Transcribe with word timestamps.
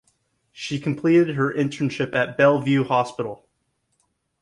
She 0.51 0.79
completed 0.79 1.35
her 1.35 1.53
internship 1.53 2.15
at 2.15 2.35
Bellevue 2.35 2.85
Hospital. 2.85 3.45